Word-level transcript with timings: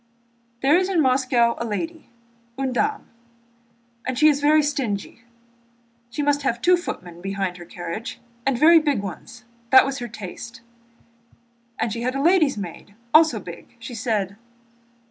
"There 0.63 0.75
is 0.79 0.89
in 0.89 0.99
Moscow 0.99 1.53
a 1.59 1.63
lady, 1.63 2.09
une 2.57 2.73
dame, 2.73 3.07
and 4.03 4.17
she 4.17 4.29
is 4.29 4.41
very 4.41 4.63
stingy. 4.63 5.21
She 6.09 6.23
must 6.23 6.41
have 6.41 6.59
two 6.59 6.75
footmen 6.75 7.21
behind 7.21 7.57
her 7.57 7.65
carriage, 7.65 8.19
and 8.43 8.57
very 8.57 8.79
big 8.79 9.03
ones. 9.03 9.43
That 9.69 9.85
was 9.85 9.99
her 9.99 10.07
taste. 10.07 10.61
And 11.77 11.93
she 11.93 12.01
had 12.01 12.15
a 12.15 12.19
lady's 12.23 12.57
maid, 12.57 12.95
also 13.13 13.39
big. 13.39 13.75
She 13.77 13.93
said...." 13.93 14.37